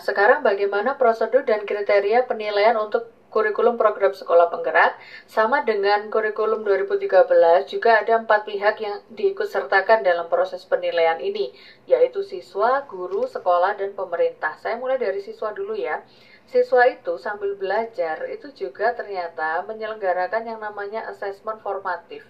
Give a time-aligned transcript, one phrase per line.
[0.00, 4.98] Sekarang bagaimana prosedur dan kriteria penilaian untuk kurikulum program sekolah penggerak
[5.30, 7.30] sama dengan kurikulum 2013
[7.70, 11.54] juga ada empat pihak yang diikutsertakan dalam proses penilaian ini
[11.86, 14.58] yaitu siswa, guru, sekolah, dan pemerintah.
[14.58, 16.02] Saya mulai dari siswa dulu ya.
[16.50, 22.26] Siswa itu sambil belajar itu juga ternyata menyelenggarakan yang namanya asesmen formatif.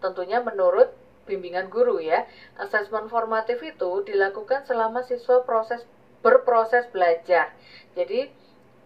[0.00, 0.88] Tentunya menurut
[1.28, 2.24] bimbingan guru ya.
[2.56, 5.84] Asesmen formatif itu dilakukan selama siswa proses
[6.20, 7.52] berproses belajar.
[7.96, 8.28] Jadi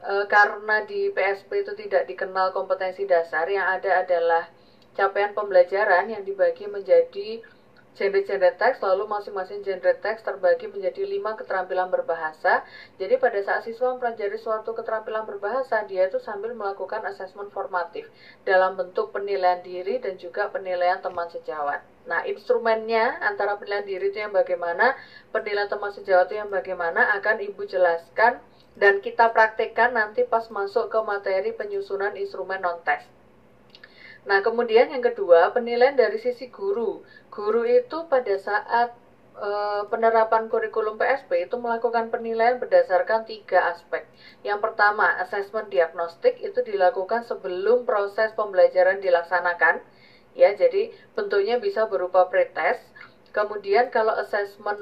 [0.00, 4.48] e, karena di PSP itu tidak dikenal kompetensi dasar, yang ada adalah
[4.94, 7.42] capaian pembelajaran yang dibagi menjadi
[7.94, 12.66] genre-genre teks, lalu masing-masing genre teks terbagi menjadi lima keterampilan berbahasa.
[12.98, 18.10] Jadi pada saat siswa mempelajari suatu keterampilan berbahasa, dia itu sambil melakukan asesmen formatif
[18.42, 21.93] dalam bentuk penilaian diri dan juga penilaian teman sejawat.
[22.04, 24.92] Nah, instrumennya antara penilaian diri itu yang bagaimana,
[25.32, 28.40] penilaian teman sejawat itu yang bagaimana akan Ibu jelaskan
[28.76, 33.06] dan kita praktekkan nanti pas masuk ke materi penyusunan instrumen non-test.
[34.24, 37.04] Nah, kemudian yang kedua, penilaian dari sisi guru.
[37.28, 38.88] Guru itu pada saat
[39.36, 39.50] e,
[39.92, 44.08] penerapan kurikulum PSP itu melakukan penilaian berdasarkan tiga aspek.
[44.40, 49.84] Yang pertama, asesmen diagnostik itu dilakukan sebelum proses pembelajaran dilaksanakan.
[50.34, 52.82] Ya, jadi bentuknya bisa berupa pretest.
[53.34, 54.78] Kemudian kalau asesmen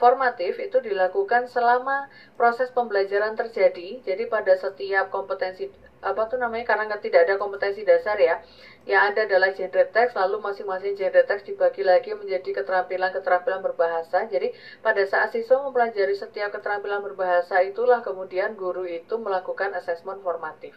[0.00, 2.06] formatif itu dilakukan selama
[2.38, 4.00] proses pembelajaran terjadi.
[4.04, 5.64] Jadi pada setiap kompetensi
[5.98, 8.38] apa tuh namanya karena tidak ada kompetensi dasar ya.
[8.86, 14.24] Yang ada adalah genre teks lalu masing-masing genre teks dibagi lagi menjadi keterampilan-keterampilan berbahasa.
[14.30, 20.72] Jadi pada saat siswa mempelajari setiap keterampilan berbahasa itulah kemudian guru itu melakukan asesmen formatif.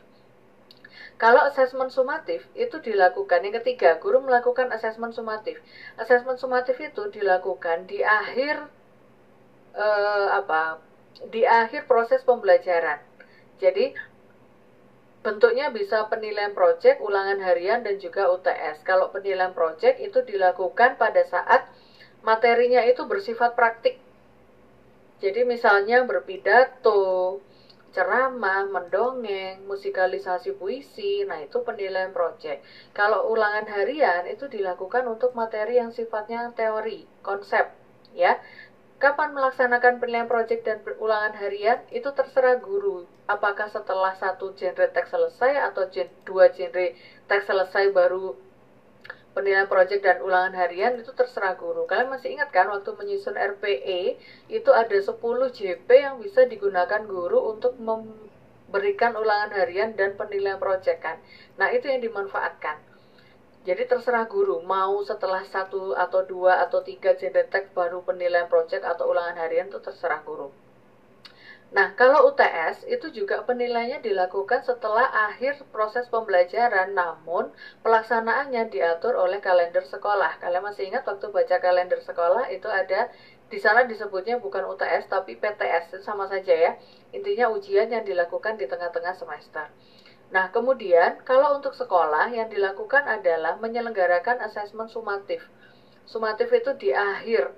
[1.22, 5.62] Kalau asesmen sumatif itu dilakukan yang ketiga, guru melakukan asesmen sumatif.
[5.96, 8.66] Asesmen sumatif itu dilakukan di akhir
[9.78, 10.82] uh, apa
[11.30, 12.98] di akhir proses pembelajaran.
[13.62, 13.94] Jadi
[15.22, 18.82] bentuknya bisa penilaian proyek, ulangan harian dan juga UTS.
[18.82, 21.70] Kalau penilaian proyek itu dilakukan pada saat
[22.26, 24.02] materinya itu bersifat praktik.
[25.22, 27.38] Jadi misalnya berpidato,
[27.96, 32.64] ceramah, mendongeng, musikalisasi puisi, nah itu penilaian proyek.
[32.98, 37.70] Kalau ulangan harian itu dilakukan untuk materi yang sifatnya teori, konsep,
[38.16, 38.40] ya.
[39.02, 43.10] Kapan melaksanakan penilaian proyek dan ulangan harian itu terserah guru.
[43.26, 45.90] Apakah setelah satu genre teks selesai atau
[46.22, 46.94] dua genre
[47.26, 48.38] teks selesai baru
[49.32, 51.88] penilaian proyek dan ulangan harian itu terserah guru.
[51.88, 54.20] Kalian masih ingat kan waktu menyusun RPE
[54.52, 55.16] itu ada 10
[55.52, 61.18] JP yang bisa digunakan guru untuk memberikan ulangan harian dan penilaian proyek kan.
[61.56, 62.80] Nah, itu yang dimanfaatkan.
[63.62, 69.14] Jadi terserah guru mau setelah satu atau dua atau tiga teks baru penilaian proyek atau
[69.14, 70.50] ulangan harian itu terserah guru.
[71.72, 77.48] Nah, kalau UTS itu juga penilaiannya dilakukan setelah akhir proses pembelajaran, namun
[77.80, 80.36] pelaksanaannya diatur oleh kalender sekolah.
[80.44, 83.08] Kalian masih ingat waktu baca kalender sekolah itu ada
[83.48, 86.72] di sana disebutnya bukan UTS tapi PTS sama saja ya.
[87.16, 89.72] Intinya ujian yang dilakukan di tengah-tengah semester.
[90.36, 95.40] Nah, kemudian kalau untuk sekolah yang dilakukan adalah menyelenggarakan asesmen sumatif.
[96.04, 97.52] Sumatif itu di akhir.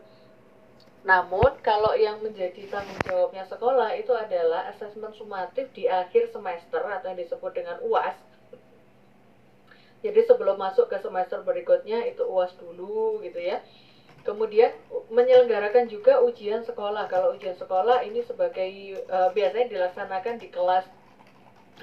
[1.04, 7.12] Namun, kalau yang menjadi tanggung jawabnya sekolah itu adalah asesmen sumatif di akhir semester atau
[7.12, 8.16] yang disebut dengan UAS.
[10.04, 13.60] Jadi sebelum masuk ke semester berikutnya itu UAS dulu gitu ya.
[14.24, 14.72] Kemudian
[15.12, 17.12] menyelenggarakan juga ujian sekolah.
[17.12, 20.88] Kalau ujian sekolah ini sebagai uh, biasanya dilaksanakan di kelas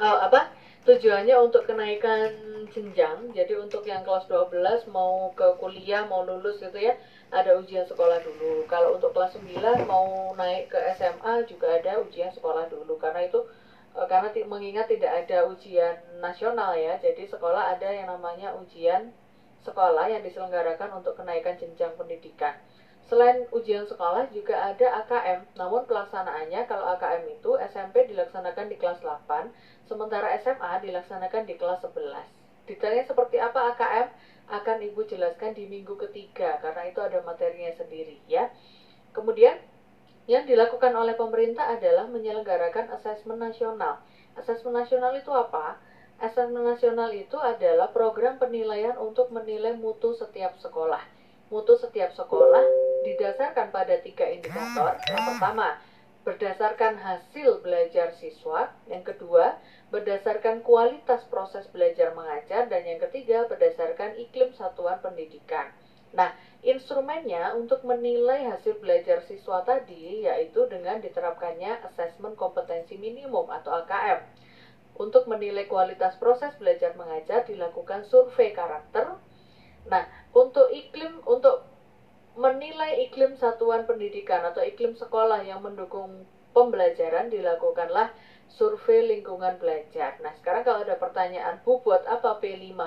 [0.00, 0.48] uh, apa?
[0.80, 2.32] tujuannya untuk kenaikan
[2.72, 6.96] jenjang jadi untuk yang kelas 12 mau ke kuliah mau lulus gitu ya
[7.30, 8.66] ada ujian sekolah dulu.
[8.66, 12.98] Kalau untuk kelas 9 mau naik ke SMA juga ada ujian sekolah dulu.
[12.98, 13.38] Karena itu
[13.94, 19.14] eh, karena mengingat tidak ada ujian nasional ya jadi sekolah ada yang namanya ujian
[19.62, 22.56] sekolah yang diselenggarakan untuk kenaikan jenjang pendidikan.
[23.10, 29.02] Selain ujian sekolah juga ada AKM, namun pelaksanaannya kalau AKM itu SMP dilaksanakan di kelas
[29.02, 29.50] 8,
[29.90, 32.39] sementara SMA dilaksanakan di kelas 11.
[32.70, 34.06] Detailnya seperti apa AKM
[34.50, 38.46] akan Ibu jelaskan di minggu ketiga karena itu ada materinya sendiri ya.
[39.10, 39.58] Kemudian
[40.30, 43.98] yang dilakukan oleh pemerintah adalah menyelenggarakan asesmen nasional.
[44.38, 45.82] Asesmen nasional itu apa?
[46.22, 51.02] Asesmen nasional itu adalah program penilaian untuk menilai mutu setiap sekolah
[51.50, 52.62] mutu setiap sekolah
[53.02, 54.94] didasarkan pada tiga indikator.
[55.10, 55.76] Yang pertama,
[56.22, 58.68] berdasarkan hasil belajar siswa.
[58.86, 59.56] Yang kedua,
[59.88, 62.68] berdasarkan kualitas proses belajar mengajar.
[62.68, 65.72] Dan yang ketiga, berdasarkan iklim satuan pendidikan.
[66.10, 73.78] Nah, instrumennya untuk menilai hasil belajar siswa tadi yaitu dengan diterapkannya asesmen kompetensi minimum atau
[73.86, 74.20] AKM.
[75.00, 79.16] Untuk menilai kualitas proses belajar mengajar dilakukan survei karakter.
[79.88, 80.04] Nah,
[80.36, 81.69] untuk iklim untuk
[82.40, 86.24] menilai iklim satuan pendidikan atau iklim sekolah yang mendukung
[86.56, 88.16] pembelajaran dilakukanlah
[88.48, 90.16] survei lingkungan belajar.
[90.24, 92.80] Nah, sekarang kalau ada pertanyaan, Bu, buat apa P5?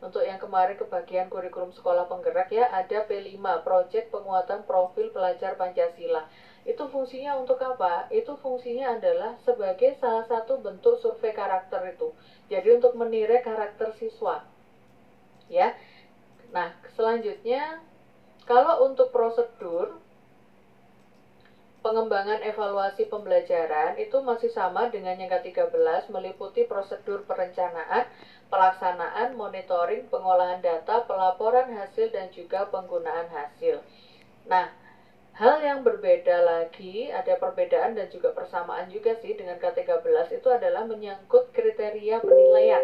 [0.00, 6.28] Untuk yang kemarin kebagian kurikulum sekolah penggerak ya, ada P5, Proyek Penguatan Profil Pelajar Pancasila.
[6.68, 8.04] Itu fungsinya untuk apa?
[8.12, 12.12] Itu fungsinya adalah sebagai salah satu bentuk survei karakter itu.
[12.52, 14.44] Jadi untuk menilai karakter siswa.
[15.48, 15.72] Ya.
[16.52, 17.80] Nah, selanjutnya
[18.50, 19.94] kalau untuk prosedur
[21.86, 28.10] pengembangan evaluasi pembelajaran itu masih sama dengan yang ke-13 meliputi prosedur perencanaan,
[28.50, 33.86] pelaksanaan, monitoring, pengolahan data, pelaporan hasil dan juga penggunaan hasil.
[34.50, 34.66] Nah,
[35.38, 40.82] hal yang berbeda lagi, ada perbedaan dan juga persamaan juga sih dengan K13 itu adalah
[40.90, 42.82] menyangkut kriteria penilaian.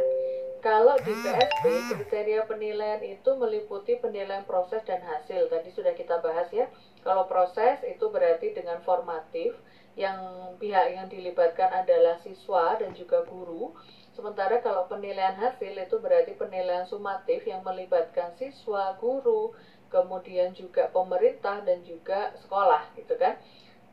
[0.64, 1.64] Kalau di PSP,
[1.94, 5.46] kriteria penilaian itu meliputi penilaian proses dan hasil.
[5.46, 6.66] Tadi sudah kita bahas ya.
[7.06, 9.54] Kalau proses itu berarti dengan formatif,
[9.96, 13.72] yang pihak yang dilibatkan adalah siswa dan juga guru.
[14.12, 19.56] Sementara kalau penilaian hasil itu berarti penilaian sumatif yang melibatkan siswa, guru,
[19.88, 23.40] kemudian juga pemerintah dan juga sekolah gitu kan.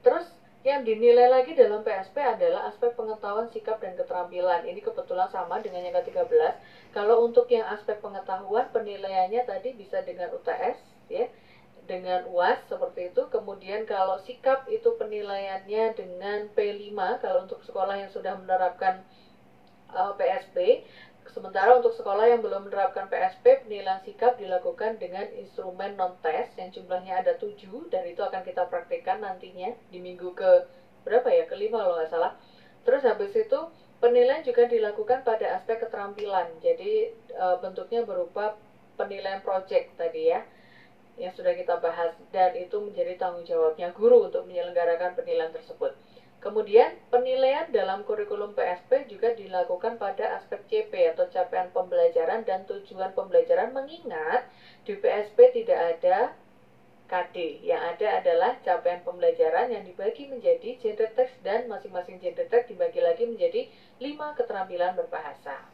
[0.03, 0.27] Terus
[0.63, 4.63] yang dinilai lagi dalam PSP adalah aspek pengetahuan, sikap, dan keterampilan.
[4.63, 6.55] Ini kebetulan sama dengan yang ke-13.
[6.95, 10.79] Kalau untuk yang aspek pengetahuan, penilaiannya tadi bisa dengan UTS,
[11.11, 11.27] ya,
[11.83, 13.27] dengan UAS seperti itu.
[13.27, 19.03] Kemudian kalau sikap itu penilaiannya dengan P5, kalau untuk sekolah yang sudah menerapkan
[19.93, 20.87] PSP.
[21.31, 27.23] Sementara untuk sekolah yang belum menerapkan PSP, penilaian sikap dilakukan dengan instrumen non-test yang jumlahnya
[27.23, 30.67] ada 7 dan itu akan kita praktekkan nantinya di minggu ke
[31.07, 31.47] berapa ya?
[31.47, 32.35] Kelima kalau nggak salah.
[32.83, 33.59] Terus habis itu
[34.03, 36.51] penilaian juga dilakukan pada aspek keterampilan.
[36.59, 38.59] Jadi e, bentuknya berupa
[38.99, 40.43] penilaian project tadi ya
[41.15, 45.93] yang sudah kita bahas dan itu menjadi tanggung jawabnya guru untuk menyelenggarakan penilaian tersebut.
[46.43, 53.15] Kemudian penilaian dalam kurikulum PSP juga dilakukan pada aspek CP atau capaian pembelajaran dan tujuan
[53.15, 54.43] pembelajaran mengingat
[54.83, 56.35] di PSP tidak ada
[57.07, 57.63] KD.
[57.63, 62.99] Yang ada adalah capaian pembelajaran yang dibagi menjadi gender text dan masing-masing gender text dibagi
[62.99, 63.71] lagi menjadi
[64.03, 65.72] lima keterampilan berbahasa.